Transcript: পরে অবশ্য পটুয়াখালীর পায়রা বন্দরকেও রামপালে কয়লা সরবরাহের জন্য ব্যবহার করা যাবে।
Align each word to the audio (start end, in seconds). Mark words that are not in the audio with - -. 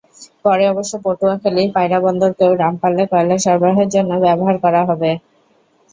পরে 0.43 0.63
অবশ্য 0.69 0.93
পটুয়াখালীর 1.03 1.69
পায়রা 1.75 1.99
বন্দরকেও 2.05 2.51
রামপালে 2.61 3.03
কয়লা 3.11 3.35
সরবরাহের 3.45 3.89
জন্য 3.95 4.11
ব্যবহার 4.25 4.55
করা 4.63 4.81
যাবে। 4.89 5.11